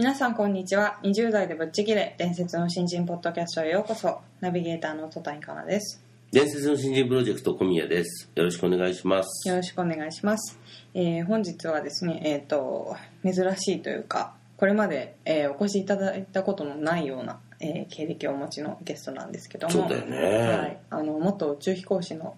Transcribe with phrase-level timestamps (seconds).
[0.00, 0.98] 皆さんこんにちは。
[1.02, 2.14] 20代でぶっちぎれ。
[2.16, 4.22] 伝説の新人ポッドキャストへようこそ。
[4.40, 6.02] ナビゲーターの戸谷香奈です。
[6.32, 8.30] 伝説の新人プロジェクト小宮です。
[8.34, 9.46] よろしくお願いします。
[9.46, 10.58] よろしくお願いします、
[10.94, 19.70] えー本日はですねえっ、と珍しいというかこれまで、えーお越しいただいたことのないような、えー経歴をお持ちのゲストなんですけども。
[19.74, 20.56] そうだよね。
[20.56, 22.34] はい、あの元宇宙飛行士の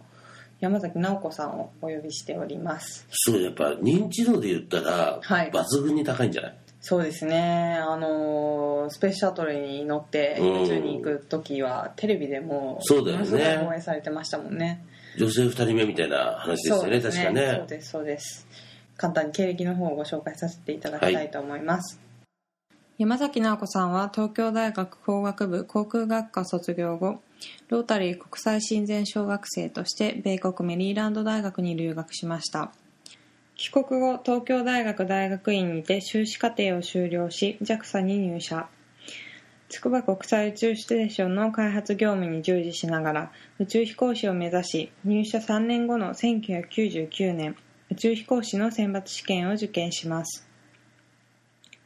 [0.58, 3.06] 山崎直子さんをお呼びしております。
[3.12, 5.50] そう、やっぱ認知度で言ったら、はい。
[5.52, 6.56] 抜群に高いんじゃない？
[6.82, 7.78] そうですね。
[7.80, 10.62] あのースペースシャトルに乗ってうん。
[10.64, 13.24] 宇宙に行く時はテレビでもそうだよね。
[13.24, 14.84] ものすごい放映されてましたもんね。
[15.16, 17.64] 女性二人目みたいな話ですよね、確かそうね。
[17.68, 18.46] ですそうです。
[18.96, 22.00] 簡単に経歴の方をご紹介させていただきたいと思います、
[22.98, 27.20] 山崎直子さんは東京大学工学部航空学科卒業後
[27.68, 32.70] ロータリー国際親善小学生として米国メリーランド大学に留学しました
[33.62, 38.66] 帰国後東京大学大学院にて修士課程を修了し JAXA に入社。
[39.68, 47.54] 筑波国際宇宙ステーションの開発業務に従事しながら宇宙飛行士を目指し入社3年後の1999年
[47.92, 50.44] 宇宙飛行士の選抜試験を受験します。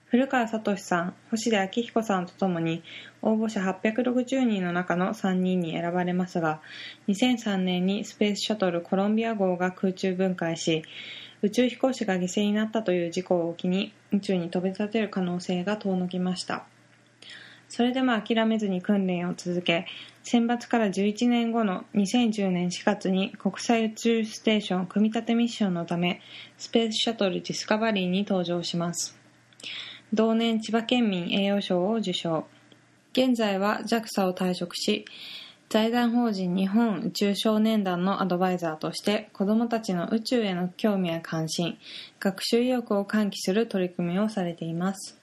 [0.07, 2.83] 古川聡さん星出明彦さんとともに
[3.21, 6.63] 応募者860人の中の3人に選ばれますが
[7.09, 10.85] 2003年にスペースシャトルコロンビア号が空中分解し
[11.47, 16.67] 宇宙飛行士が犠牲になったという事故を機に宇宙に飛び立てる可能性が遠のきました。
[17.69, 19.87] それでも諦めずに訓練を続け
[20.25, 26.21] 選抜から11年後の2010年4月に国際宇宙ステーション組み立てミッションのため
[26.59, 29.17] スペースシャトルディスカバリーに登場します。
[30.13, 32.49] 同年千葉県民栄誉賞を受賞。
[33.13, 35.05] 現在は JAXA を退職し
[35.69, 41.77] 財団法人日本宇宙少年団のアドバイザーとして子どもたちの宇宙への興味や関心
[42.21, 45.19] 学習意欲を喚起する取り組みをされています。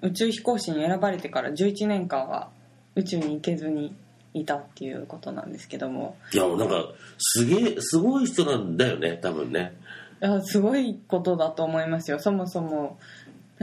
[0.00, 2.50] 宇宙飛行士に選ばれてから11年間は
[2.94, 3.96] 宇宙に行けずに
[4.32, 6.16] いたっていうことなんですけども。
[6.32, 9.76] いや、もうなんか、すげえ、すごい人なんだよね、多分ね。
[10.22, 12.18] いやすごいことだと思いますよ。
[12.18, 12.98] そもそも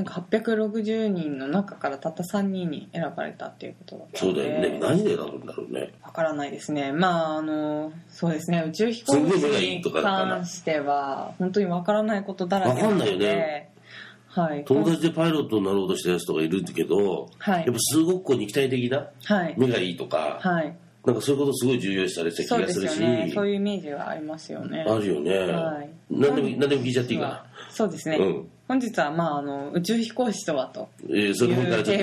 [0.01, 4.79] なんか860人の中からたった3人に選ばれたっていうことだったそうのでだよね。
[4.79, 5.93] 何で選ぶんだろうね。
[6.01, 6.91] わからないですね。
[6.91, 8.63] まああのそうですね。
[8.67, 13.69] 宇宙飛行士に関しては本当にわからないことだらけないよで、ね。
[14.27, 14.65] はい。
[14.65, 17.65] 友達でパイロットになろうとしたやつとかいるんだけど、はい。
[17.65, 19.07] やっぱすごくこう肉体的な？
[19.25, 19.55] はい。
[19.57, 20.75] 目がいいとか、はい
[21.05, 23.31] なんかそういうことすごい重要視されてた気そうですがするし、よね。
[23.33, 24.85] そういうイメージはありますよね。
[24.87, 25.37] あるよね。
[25.37, 25.89] はい。
[26.11, 27.27] 何でも、何でも聞いちゃっていいか。
[27.27, 27.45] な。
[27.71, 28.49] そうですね、うん。
[28.67, 31.45] 本日はまああの宇宙飛行士とはというテ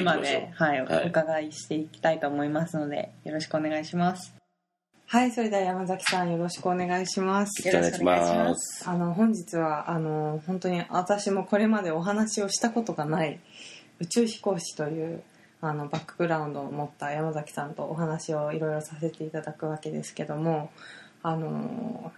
[0.01, 1.05] ーマで、はいはい。
[1.07, 4.35] お伺いしていきたいと思いますのでよろしくお願いします。
[5.07, 7.67] はいそれでは山崎さんよろしくお願いします。
[7.67, 8.87] お願いします。
[8.87, 13.41] あの本日はあの本当に私もこれまでお話をしたことがない
[14.01, 15.23] 宇宙飛行士という
[15.61, 20.71] あのバックグラウンドを持った山崎さんとお話をいろいろさせていただくわけですけども
[21.23, 22.13] あの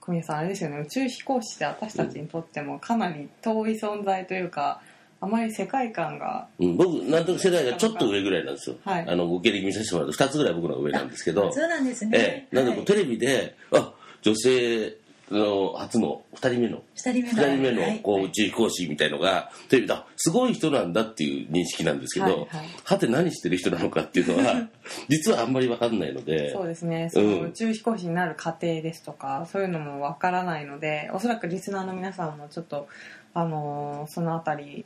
[0.00, 0.78] 小宮さんあれですよね。
[0.78, 4.80] 宇宙飛行士って私たちにとってもかなり遠い存在というか
[5.22, 8.76] あまり世界観がうん、僕、なんとなく世代がちょっと上ぐらいなんですよ。
[8.84, 9.06] はい。
[9.06, 12.48] あの、ご経歴見させてもらうと、2つぐらい僕の上なんですけど、そうなんですえね。
[12.50, 12.86] え、なんでこうはい。
[12.86, 13.92] テレビで、あ、
[14.22, 14.96] 女性
[15.34, 18.00] の初の2人目の、二人目のはい。
[18.00, 22.48] こう宇宙飛行士みたいのが、テレビで、あすごい人なんだっていう認識なんですけど、
[22.84, 24.68] はて何してる人なのかっていうのは、
[25.08, 27.10] 実はあんまりわかんないので、そうですね。
[27.12, 27.48] そのうん。
[27.48, 32.88] 宇宙飛行士になる過程ですとか、そういうのもわからないのでおそらくリスナーの皆さんもちょっと、
[33.34, 34.84] あのーそのあたり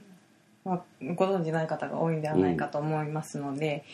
[0.65, 0.83] は
[1.15, 3.85] ご存じない方が多いんではないかと思いますので、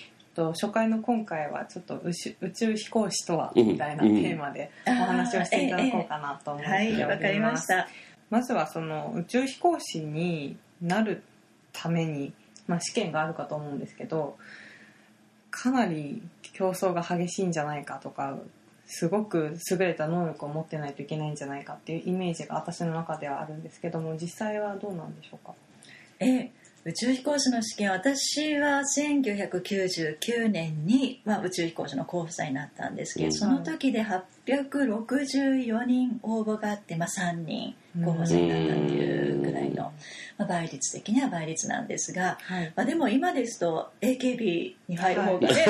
[0.41, 7.03] と初回の今回はちょっと宇宙宇宙飛行士とはうんみたいなテーマでお話をしていただこうかなと思っておりはい、ます。
[7.11, 7.89] わかりました。
[8.31, 11.23] まずはその宇宙飛行士になる
[11.73, 12.33] ために、
[12.67, 14.39] まあ、試験があるかと思うんですけど
[15.51, 16.23] かなり
[16.55, 18.39] 競争が激しいんじゃないかとか
[18.87, 25.55] すごく優れた能力を持ってないといけないんじゃないかっていうイメージが私の中ではあるんですけども実際はどうなんでしょうか？
[26.21, 26.51] え
[26.87, 33.33] 宇宙飛行士の試験私は1999年に、まあ、宇宙飛行士の候補者になったんですけど、うん。
[33.33, 34.01] その時で
[34.47, 39.93] 864人応募があって、まあ、3人候補者になったっていうぐらいの、
[40.39, 42.73] まあ、倍率的には倍率なんですが、はい。
[42.77, 45.65] まあ、でも今ですと AKB に入る方がね,、ね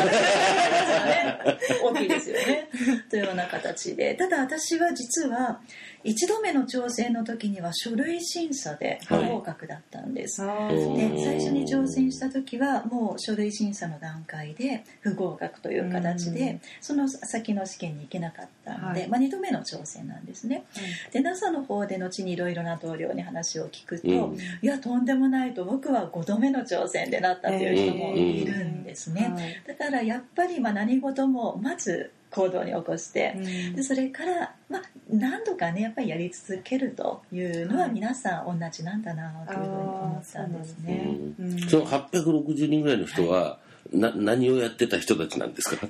[1.82, 2.68] 大きいですよね。
[3.08, 4.14] というような形で。
[4.14, 5.60] ただ私は実は
[6.04, 10.42] 1度目の挑戦の時には書類審査で不合格だったんです。
[10.42, 16.60] あーで最初に挑戦した時はもう書類審査の段階で不合格という形で、うん。
[16.82, 19.08] その先の試験に行けなかったので、はい。
[19.08, 20.64] まあ、2度目の挑戦なんですね。
[21.12, 24.36] で NASA の方で後にいろいろな同僚に話を聞くと、うん。
[24.36, 29.62] いやとんでもないと僕は5度目の挑戦でなったっていう人もいるんですね、はい。
[29.66, 33.76] だからやっぱりまあ何事もまず行動に起こして、うん。
[33.76, 37.92] でそれから、まあ、何度かねやっぱりやり続けるというのははい。
[37.92, 41.34] 皆さん同じなんだなというふうに思ったんですね。
[41.38, 41.58] うんうん。
[41.60, 43.58] その860人ぐらいの人は、
[43.92, 45.88] な 何をやってた人たちなんですか？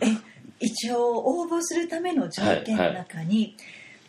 [0.60, 3.56] 一応応募するための条件の中に、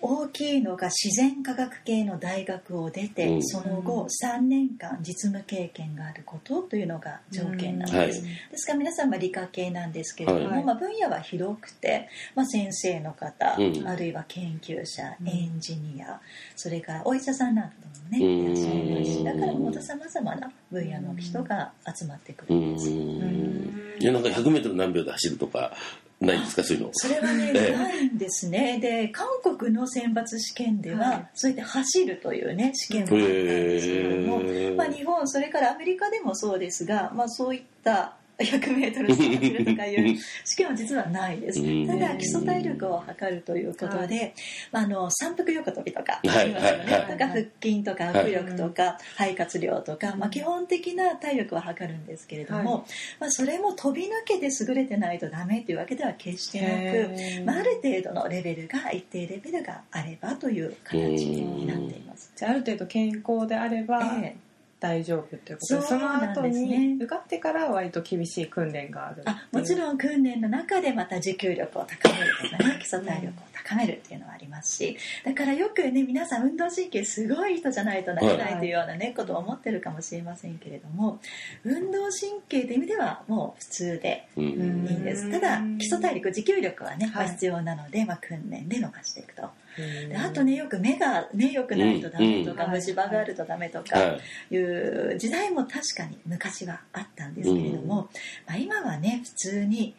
[0.04, 3.44] 大きいのが自然科学系の大学を出て、うん。
[3.44, 8.26] その後3年間実務経験があることというのが条件なんです、うん。
[8.26, 10.64] ですから皆さんは理科系なんですけれども、はい。
[10.64, 13.88] まあ、分野は広くて、まあ、先生の方、うん。
[13.88, 16.20] あるいは研究者うんエンジニア
[16.56, 17.76] それからお医者さんなんか
[18.12, 18.42] もねうん。
[18.42, 22.90] いらっしゃいますしだからもっとさまざまな分野の人が集まってくるうんです。
[22.90, 23.72] ん。
[24.00, 25.74] いやなんか 100m 何秒で走るとか
[26.22, 26.90] ないんですかそういうの。
[26.94, 27.76] それはね、ええ。
[27.76, 28.80] ないんですね。
[28.80, 29.28] で、韓
[29.58, 31.30] 国の選抜試験では、はい。
[31.34, 41.62] そうやって走るというね、試験もあったんですけれども、まあ、日本、それからアメリカでもそうですが、まあ、そういった100メートル走 るとかいう試験は実はないです。
[41.62, 41.88] うん。
[41.88, 44.34] ただ、基礎体力を測るということで、
[44.72, 46.84] まあ、あの、三腹横跳びとか、はい言いますよね。
[46.84, 47.02] はい。
[47.02, 52.78] はいとか、腹筋とか、握力とか、肺活量とか、まあ、基本的な体力は測るんですけれども、は
[53.20, 62.32] まあ、それも飛び抜けて優れてないとダメというわけでは決してなく、まあ、ある程度のレベルが一定レベルがあればという形になっています。
[62.36, 64.51] じゃあある程度健康であればええ
[64.82, 66.88] 大丈夫ということで、そのなん後ですね。
[66.88, 81.20] に受かってから割と厳しい訓練があるあもちんろん訓練の中でまた持久力を高めるとかね 基礎体力を高めるっていうのはありますしだからよくね皆さん運動神経すごい人じゃないとなれないというようなねことを思ってるかもしれませんけれども
[81.64, 84.44] 運動神経という意味ではもう普通でうん。
[84.44, 85.30] いいんです。
[85.30, 89.44] ただ基礎体力持久力はね、まあはい必要なので、まあ、訓練で伸ばしていくと。
[89.44, 94.18] うんであとねよく目がね良くないとダメとか、うん虫歯があるとダメとか、は
[94.52, 94.56] い。
[94.56, 98.10] いう時代も確かに昔はあったんですけれども、
[98.48, 99.96] まあ、今はね普通に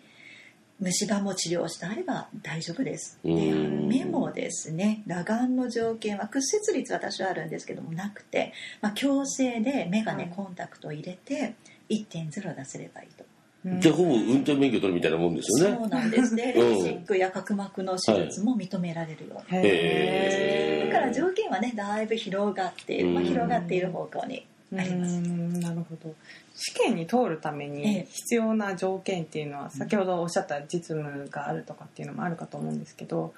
[0.83, 3.19] 虫歯も治療してあれば大丈夫です。
[3.25, 3.89] でうん。
[3.89, 5.03] 目もですね。
[5.09, 10.33] 裸眼の条件は屈折率は多少あるんですけどもなくて、まあ、矯正で眼鏡、はい。
[10.33, 11.55] コンタクトを入れて
[11.89, 13.25] 1.0出せればいいと。
[13.65, 13.81] うん。
[13.81, 15.77] じゃあほぼ運転免許取るみたいなもんですよね。
[15.79, 16.53] そうなんですね。
[16.53, 20.93] シックや角膜の手術も認められるようにへー。
[20.93, 25.15] だから条件はねだいぶ広がっている、まあ、うん広がっている方向にあります。
[25.17, 26.15] うんなるほど。
[26.55, 33.33] 試験に通るためえにえ必要な条件っていうのは先ほどおっしゃった実務があるとかっていうのもあるかと思うんですけど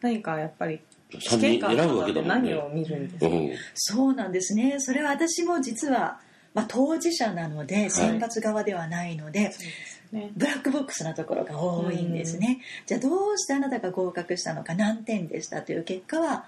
[0.00, 0.80] 何かやっぱり
[1.18, 3.50] 試3人験官選ぶわとかっ何を見るんですか、うん。
[3.74, 4.76] そうなんですね。
[4.78, 6.20] それは私も実は、
[6.54, 10.32] まあ、当事者なので選抜側ではないので、そうですね。
[10.36, 16.46] ブラックボックスなところが多いんですね、じゃあどうしてあなたが合格したのか何点でしたという結果は、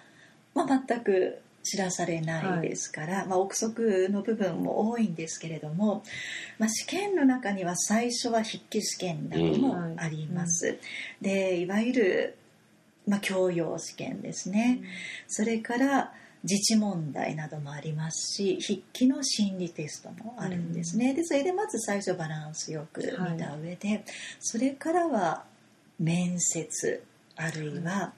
[0.54, 6.02] まあ、全く知らされないですから、まあ、憶測の部分も多いんですけれども、
[6.58, 10.78] まあ、試験の中には最初は筆記試験などもあります、
[11.20, 12.36] でいわゆる、
[13.06, 14.80] まあ、教養試験ですね、
[15.28, 16.12] それから
[16.44, 24.04] 自治問題などもありますし筆記の心理テストもあるんですね、でそれでまず最初バランスよく見た上で、
[24.40, 25.44] それからは
[25.98, 27.04] 面接
[27.36, 28.12] あるいは、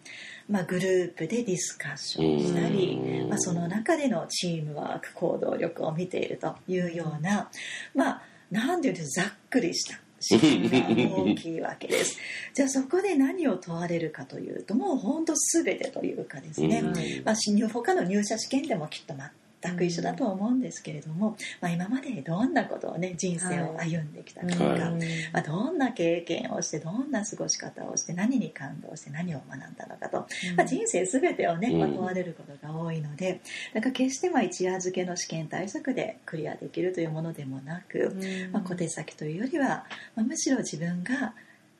[0.48, 3.28] まあ、グループでディスカッションしたり、うん。
[3.28, 7.48] まあ、その中でのチームワーク行動力を見ているというような、
[7.94, 12.18] まあなんていうんですかざっくりした試験が大きいわけです。
[12.54, 19.14] じゃあそこで何を問われるかというともう本当全てというかですね、うんまあ、他の入社試験でもきっと
[19.64, 24.80] 全く一緒だと思うんですけれども、まあ、今までどんなことをね人生を歩んできたかとか、はい
[25.32, 31.80] まあ、どんな経験をしてどんな過ごし方をして何に感動して何を学んだのかと、まあ、人生全てをね、うん。
[31.80, 33.40] まあ問われることが多いので
[33.72, 38.16] だから決してまあ一夜漬けの試験対策でクリアできるというものでもなく、
[38.52, 41.34] まあ、小手先というよりは、まあ、むしろ自分が、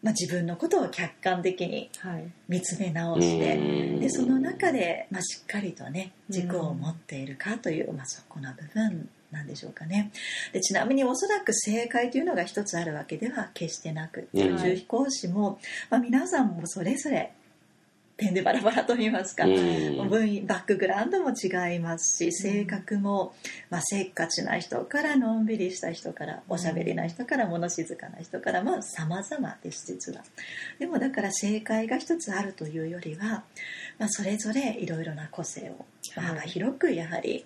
[0.05, 2.31] まあ、自分のことを客観的にはい。
[2.47, 3.61] 見つめ直して、う
[3.97, 4.01] ん。
[4.01, 10.13] でその中で、まあ、しっかりとね軸を持っているかという、まあ、そこの部分なんでしょうかね。
[10.53, 15.59] でちなみにおそらく正解というのが一つあるわけでは決してなく宇宙飛行士も、
[15.89, 17.33] まあ、皆さんもそれぞれ
[18.17, 20.09] 点でバラバラと言いますか、うん。
[20.09, 23.35] 分バックグラウンドも違いますし性格も、
[23.71, 30.23] まあ、せっかちな人からのんびりした人からおしゃべりな人から物静かな人からまあ様々です実は。
[30.79, 33.45] でもだから正解が一つあるというよりは、
[33.99, 37.45] まあ、それぞれいろいろな個性を、幅広くやはり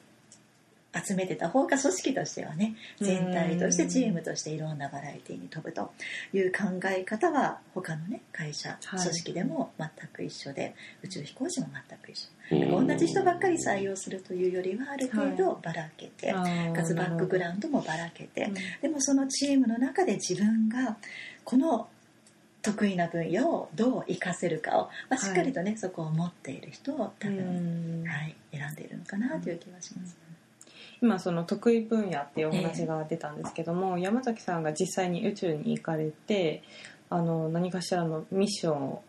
[0.95, 5.93] 集めてた方が組織としてはね全体としてチームとしていろんなバラエティに飛ぶと
[6.33, 9.01] いう考え方は他のね会社はい。
[9.01, 12.79] 組織でも全く一緒で宇宙飛行士も全く一緒。
[12.79, 12.87] うん。
[12.87, 20.97] 同じ人ばっかり採用するというよりはある程度ばらけて、かつバックグラウンドもばらけて、うんでもそのチームの中で自分が
[21.45, 21.89] この
[22.63, 28.07] 得意な分野をどう活かせるかを、まあ、しっかりとね、そこを持っている人を多う分、ん。
[28.07, 30.17] はい、選んでいるのかなという気がします。
[31.01, 36.63] 今その得意分野っていうお話が出たんですけども、山崎さんが実際に宇宙に行かれて
[37.11, 39.03] あの何かしらのミッションを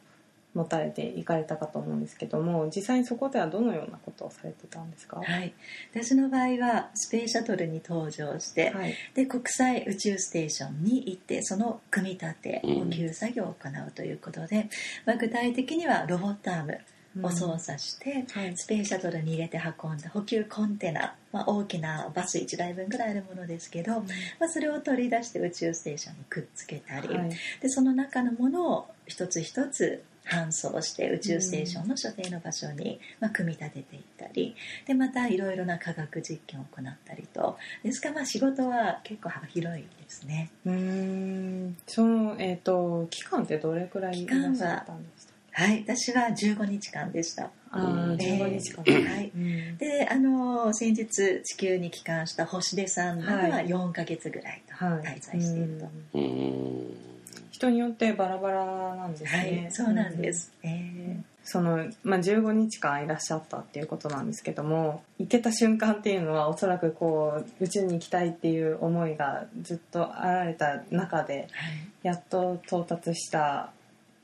[0.55, 5.53] 持たれて行かれたかと思うんですけども実際にそこではどのようなことをされてたんですか、はい、
[5.93, 8.95] 私の場合はスペースシャトルに搭乗して、はい。
[9.13, 12.85] で国際宇宙ステーションに行ってその組み立てうん。
[12.85, 14.69] 補給作業を行うということで、
[15.05, 16.79] まあ、具体的にはロボットアーム
[17.21, 18.53] を操作して、はい。
[18.55, 24.05] スペースシャトルに入れて運んだ補給コンテナ、まあ、大きなバス1台分ぐらいあるものですけど、ま
[24.45, 27.29] あ、それを取り出して宇宙ステーションにくっつけたり、はい。
[27.61, 37.57] でその中のものを一つ一つ搬送して宇宙ステーションの所定の場所に、まあ、組み立てていったりでまたいろいろな科学実験を行ったりと。
[37.83, 40.51] ですからまあ仕事は結構幅広いですね。
[40.65, 41.77] うーん。
[41.87, 45.18] その、えー、と期間ってどれくらいいらっしゃったんでした
[45.51, 47.49] はい、私は15日間でした。
[47.71, 49.31] あうんー15日間、えーはい。
[49.35, 49.77] うん。
[49.77, 53.67] であの先日地球に帰還した星出さんははい。
[53.67, 55.19] 4ヶ月ぐらいとはい。
[55.19, 56.23] 滞在していると、うん。
[56.23, 57.09] うん
[57.51, 71.79] 人によってバラバラなんですはねい、そうなんです、えその、まあ、15日間いらっしゃったっていうことなんですけども行けた瞬間っていうのはおそらくこう宇宙に行きたいっていう思いがずっとあられた中でーはい。
[72.03, 73.71] やっと到達した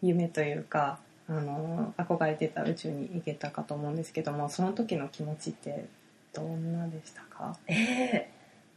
[0.01, 5.85] 夢というかあの憧れてた宇宙に行けたかと思うんですけどもその時の気持ちって
[6.33, 7.57] どんなでしたか？
[7.67, 8.29] ええ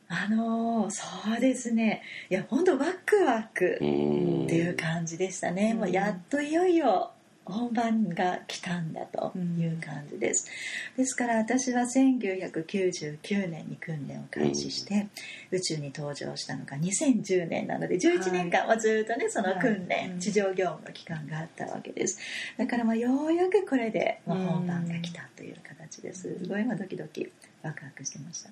[0.09, 1.05] あのーそ
[1.37, 2.03] うですね。
[2.31, 5.79] いや本当ワクワクうんっていう感じでしたね、うん。
[5.81, 7.11] もうやっといよいよ
[7.49, 10.49] 本番が来たんだという感じです、
[10.97, 15.09] ですから私は1999年に訓練を開始して、
[15.51, 20.19] 宇宙に登場したのが2010年なので11年間はずっとねその訓練、はい。
[20.19, 22.19] 地上業務の期間があったわけです。
[22.57, 26.39] だからまあようやくこれでまあ本番が来たという形です。
[26.39, 27.31] すごいまあドキドキ
[27.63, 28.51] ワクワクしてました。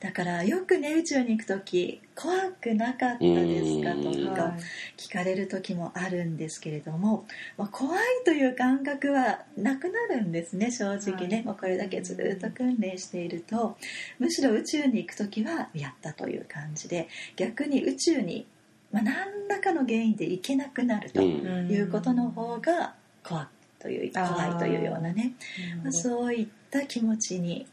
[0.00, 4.34] だからよくね宇宙に行く時怖くなかったですかとうん。
[4.34, 4.60] かはい
[4.96, 11.44] 聞かれる時もあるんですけれども、まあ、怖いという感覚はなくなるんですね正直ね、はい。
[11.44, 13.76] まあ、これだけずっと訓練していると
[14.18, 18.46] むしろ宇宙に行く時はやったという感じで逆に宇宙に、
[18.92, 21.70] まあ、何らかの原因で行けなくなるとうん。
[21.70, 22.94] いうことの方が
[23.24, 23.46] 怖い
[23.80, 25.32] という怖いというようなね、
[25.78, 27.66] まあ、うそういった気持ちに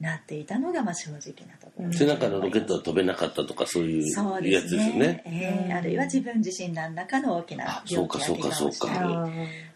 [0.00, 1.92] なっていたのがまあ正直なところ。
[1.92, 4.78] 背中のロケットは飛べなかったとかそういうやつすね。
[4.78, 5.22] ですよね。
[5.26, 5.34] うん。
[5.34, 9.24] えーあるいは自分自身何らかの大きなあそうか病気や怪我をしたりそうか。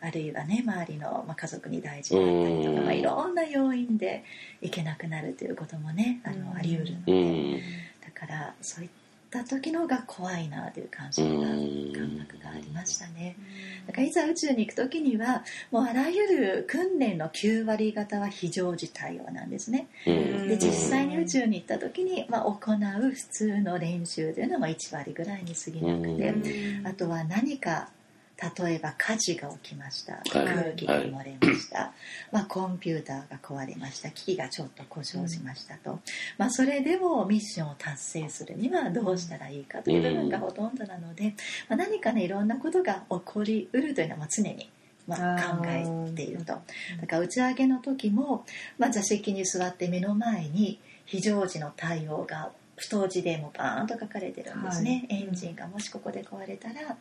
[0.03, 2.85] ああるいはね周りの、まあ、家族に大事だったりとか、うん。
[2.85, 4.25] まあ、いろんな要因で
[4.63, 6.57] 行けなくなるということもねあの、うん。
[6.57, 7.53] あり得るのうで、ん。
[7.55, 9.04] だからそういった
[9.43, 13.37] 時のが怖いなという感じがうん感覚がありましたね。
[13.87, 19.89] だからいざ宇宙に行く時にはもうあらゆる訓練の9割方は非常時対応なんですね。
[20.07, 27.89] うんで実際に宇宙に行った時に、まあ、行う普通の練習というのはまあ1割ぐらいに過ぎなくて、うんあとは何か
[28.59, 30.31] 例えば火事が起きました、はい。
[30.33, 31.93] 空気が漏れました、
[32.33, 34.11] まあ、コンピューターが壊れました。
[34.11, 36.01] 機器がちょっと故障しましたと、
[36.37, 41.35] まあ、それでもミッションを達成するにはどうしたらいいかという部分がほとんどなので、
[41.69, 44.71] まあ、何かねいろんなことが起こりうるというのはまあ常に。
[45.07, 45.85] まあ、考え
[46.17, 46.55] ていると。
[46.55, 46.63] だ
[47.07, 48.47] から打ち上げの時も、
[48.79, 55.21] まあ、座席に座って目の前に非常時の対応が太字でもバーンと書かれてるんですね、はい。
[55.23, 56.97] エンジンがもしここで壊れたら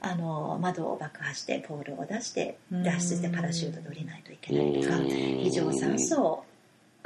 [0.00, 2.82] あの窓を爆破してポールを出してうん。
[2.82, 5.06] 脱出してパラシュートで降りないといけないとかうん。
[5.08, 6.44] 非常酸素を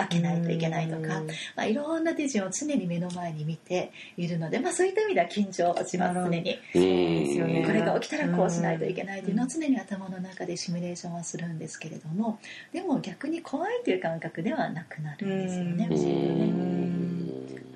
[0.00, 6.43] 開けないといけないとかうん、まあ、いろんな手順を常に目の前に見ているので、まあ、そういった意味では緊張します常に。
[6.43, 7.65] ですよね。
[7.67, 12.39] これが起きたらこうしないといけないというのを常に頭の中でシミュレーションはするんですけれども
[12.73, 15.89] でも逆に怖いという感覚ではなくなるんですよね。
[15.91, 15.97] うん。
[15.97, 17.10] 不思議とね。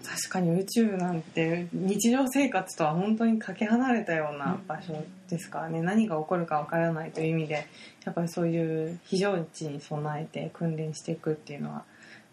[0.07, 4.93] 確かに宇宙なんて日常生活とは本当にかけ離れたような場所
[5.29, 7.67] ですからね、何が起こるかわからないという意味で
[8.05, 11.85] やっぱりそういう非常時に備えて訓練していくっていうのは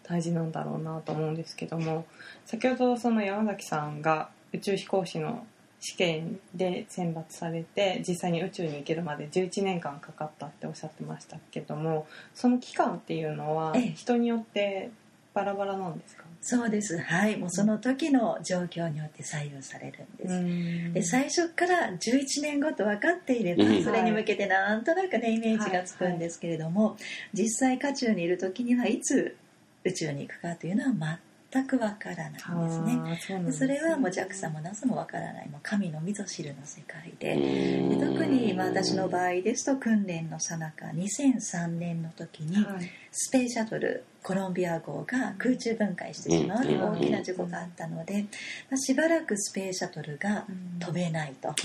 [0.04, 2.04] 大事なんだろうなと思うんですけども
[2.44, 5.46] 先ほどその山崎さんが宇宙飛行士の
[5.80, 13.92] 試験で選抜されて実際に宇宙に行けるまで11年間かかったっておっしゃってましたけどもその期間っていうのはええ。
[13.96, 14.90] 人によって
[15.34, 16.24] バラバラなんですか？
[16.44, 16.98] そうです。
[16.98, 17.36] はい。
[17.36, 20.28] もうその時の状況によって左右されるんで
[20.88, 23.84] す、で最初から11年後と分かっていればうん。
[23.84, 26.96] それに向けてなんとなくねイメージがつくんですけれども
[27.32, 29.36] 実際渦中にいる時にはいつ
[29.84, 31.18] 宇宙に行くかというのは
[31.52, 32.48] 全く分からないんです
[32.82, 33.18] ね。
[33.20, 35.48] そでですそれはもう JAXA も NASA も分からない。
[35.48, 37.34] もう神のみぞ知るの世界で。
[37.34, 37.98] うん。
[38.00, 48.22] で特にまあ私の場合ですと訓練の最中2003年の時にはいスペースシャトルコロンビア号が空中分解してしまうという大きな事故があったので、
[48.70, 50.46] まあしばらくスペースシャトルが
[50.78, 51.48] 飛べないと。
[51.48, 51.56] はい。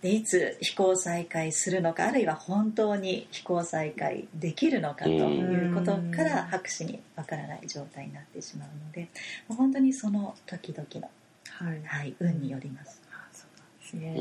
[0.00, 9.08] でいつ飛行再開するのかあるいは本当に飛行再開できるのかということから博士にわからない状態になってしまうので
[9.48, 11.10] 本当にその時々の、
[11.50, 11.82] はい。
[11.84, 13.02] はい、運によります。
[13.10, 14.14] あそうなんですね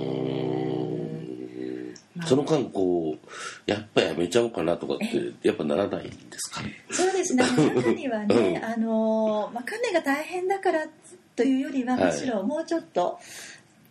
[2.25, 6.61] その間こうやっぱやめちゃおうかなとかってやっぱならないんですか
[6.91, 7.43] そうですね。
[7.75, 10.87] 中にはね、あのまあ、訓練が大変だから
[11.35, 12.05] というよりははい。
[12.05, 13.19] むしろもうちょっと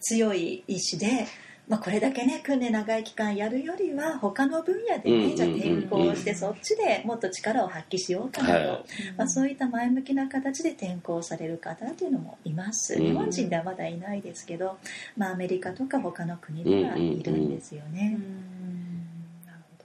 [0.01, 1.27] 強い意志で、
[1.67, 8.85] まあ、これだけね訓練長い期間やるよりは他の分野でうんうんうんうんねじゃあ転校してそっちでもっと力を発揮しようかなと、はい。
[9.17, 12.95] まあ、そういった前向きな形で転校される方というのもいます。
[12.95, 13.05] うん。
[13.05, 14.79] 日本人ではまだいないですけど、
[15.17, 18.19] まあ、アメリカとか他の国ではいるんですよね。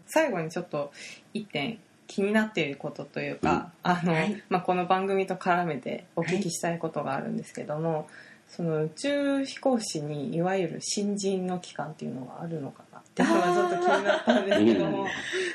[0.05, 0.91] 最後にちょっと
[1.33, 4.43] 一点気になっていることというか、あのはい。
[4.49, 8.07] まあ、この番組と絡めてお聞きしたいことがあるんですけども、
[8.49, 15.07] その宇宙飛行士にいわゆる新人の期間っていうのがあるのかなっていうのがちょっと気になったんですけども。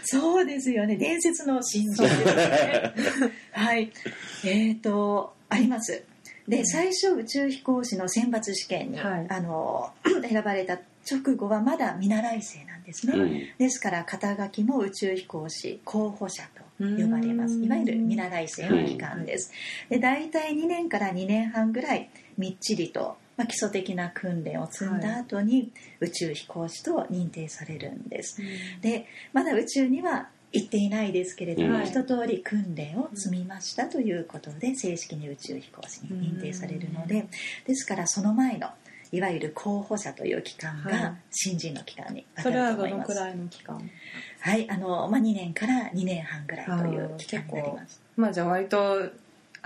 [0.04, 2.94] そうですよね伝説の新人ですね
[3.52, 3.92] はい。
[4.44, 6.04] えっ、とあります。
[6.46, 9.26] で最初宇宙飛行士の選抜試験に、はい。
[9.28, 9.92] あの
[10.28, 10.78] 選ばれた
[11.10, 13.42] 直後はまだ見習い生なんですね、うん。
[13.58, 17.54] ですから肩書きも宇宙飛行士候補者と呼ばれます。
[17.54, 17.64] うん。
[17.64, 19.52] いわゆる見習い生の期間です。
[19.88, 28.40] で大体2年から2年半ぐらいみっちりと、まあ、基礎的な訓練を積んだ後に宇宙飛行士と認定されるんです。
[28.80, 31.86] でまだ宇宙には行っていないですけれども、はい。
[31.86, 37.26] 一通り訓練を積みましたということで正式に宇宙飛行士に認定されるので、
[37.66, 38.68] ですからその前の
[39.10, 40.92] いわゆる候補者という期間はい。
[40.92, 43.14] が新人の期間に当たると思います。
[43.14, 43.90] どのくらいの期間
[44.40, 48.00] はい、あのまあ2年から2年半ぐらいという期間になります。
[48.16, 49.10] まあじゃあ割と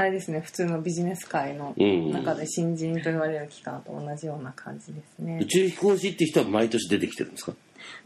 [0.00, 2.12] あれですね普通のビジネス界のうん。
[2.12, 5.40] 中で新人と言われる期間と同じような感じですね。
[5.42, 5.46] 宇。
[5.46, 7.52] 宙飛行士って人は毎年出てきてるんですか？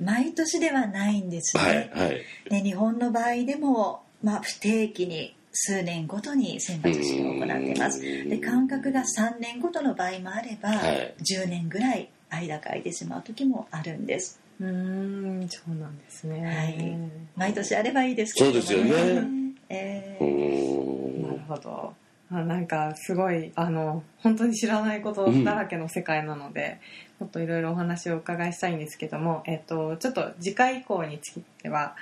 [0.01, 1.63] 毎年ではないんですね。
[1.63, 2.21] はいはい。
[2.49, 7.99] で日本の場合でも、まあ、不定期に数年ごとに選抜試験を行っています。
[8.01, 8.29] うん。
[8.31, 11.15] で間隔が3年ごとの場合もあれば、はい。
[11.21, 14.41] 10年ぐらい間が空いてしまう時もあるんです。
[14.61, 16.41] うーんそうなんですね。
[16.43, 16.99] はい。
[17.37, 19.13] 毎年あればいいですけれども、そうですよね。
[19.21, 19.42] う
[19.73, 21.95] えーーなんるほど。
[22.31, 26.81] あなんかすごいあの本当に知らないことだらけの世界なので、
[27.19, 31.95] もっといろいろお話をお伺いしたいんですけども、えっとちょっと次回以降については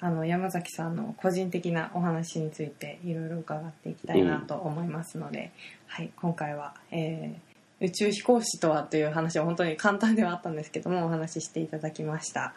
[0.00, 5.52] あの山崎さんの個人的なお話についていろいろ伺っていきたいなと思いますので、
[5.86, 7.50] はい今回は、えー
[7.82, 12.52] 宇宙飛行士とはという話を本当に簡単ではあったんですけどもお話ししていただきました。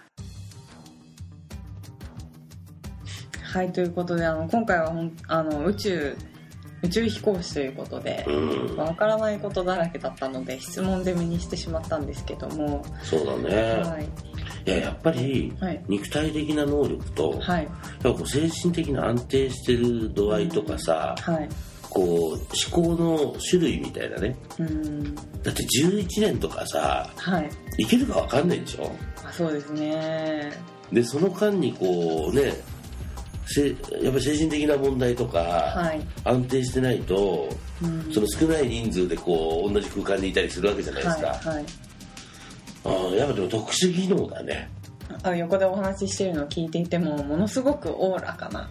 [3.54, 6.18] はいということであの今回はほんあの宇宙
[6.82, 8.78] 宇宙飛行士ということでうん。
[8.78, 14.06] わからないことだらけだったので質問攻めにしてしまったんですけども、そうだね、はい。
[14.66, 15.82] い、ややっぱりはい。
[15.88, 17.64] 肉体的な能力と、はい。
[17.64, 21.50] やっぱこう精神的な安定してる度合いとかさ、はい。
[21.90, 22.38] こう思
[22.72, 24.36] 考の種類みたいなね。
[24.60, 25.16] うん。
[25.16, 27.50] だって11年とかさはい。
[27.78, 28.92] いけるか分かんないでしょ？
[29.24, 30.52] あそうですね。
[30.92, 32.54] でその間にこうね
[33.46, 37.50] せやっぱり精神的な問題とか、はい、安定してないと
[37.82, 38.14] うん。
[38.14, 41.66] その少ない人数でこう同じ空間にいたりするわけじゃないですか、はいはい。
[42.86, 44.70] あーやっぱでも特殊技能だね。
[45.24, 48.70] あ横でお話ししてるのを聞いていてもものすごくおおらかな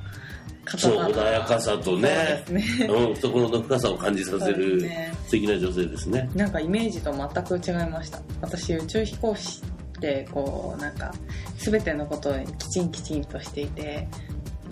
[0.64, 2.42] 方そう穏やかさとね。
[2.46, 2.64] そうね。
[2.88, 5.12] うん、懐の深さを感じさせるね。
[5.24, 6.30] 素敵な女性ですね。
[6.34, 8.20] なんかイメージと全く違いました。
[8.40, 9.62] 私宇宙飛行士
[9.98, 11.12] ってこうなんか
[11.58, 14.08] 全てのことをきちんきちんとしていて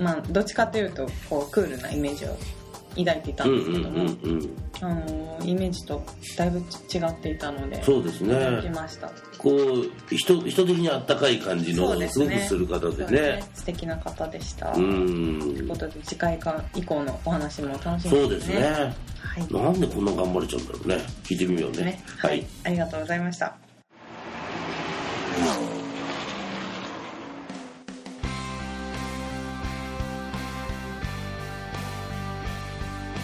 [0.01, 2.37] まあどっちかというとこうクールなイメージを
[2.97, 6.03] 抱いていたうんんですけども、うんうんうんあのイメージと
[6.39, 6.63] だいぶ違
[7.07, 8.35] っていたのでそうですね。
[8.35, 9.11] 驚きました。
[9.37, 12.27] こう人人的にあったかい感じのすすね。
[12.27, 13.45] ごくする方でそうね。
[13.55, 14.71] 素敵な方でした。
[14.71, 18.63] うというこんとで次回か以降のお話も楽しみそうですね。
[18.63, 19.53] はい。
[19.53, 20.97] なんでこんな頑張れちゃうんだろうね。
[21.25, 21.85] 聞いてみようね。
[21.85, 22.03] ね。
[22.19, 23.57] ははいい、ありがとうございました